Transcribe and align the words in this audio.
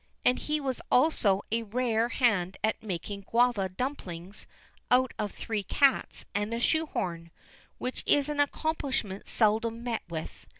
And 0.25 0.39
he 0.39 0.59
was 0.59 0.81
also 0.89 1.43
a 1.51 1.61
rare 1.61 2.09
hand 2.09 2.57
at 2.63 2.81
making 2.81 3.25
guava 3.29 3.69
dumplings 3.69 4.47
out 4.89 5.13
of 5.19 5.31
three 5.31 5.61
cats 5.61 6.25
and 6.33 6.55
a 6.55 6.59
shoe 6.59 6.87
horn, 6.87 7.29
which 7.77 8.01
is 8.07 8.27
an 8.27 8.39
accomplishment 8.39 9.27
seldom 9.27 9.83
met 9.83 10.01
with. 10.09 10.47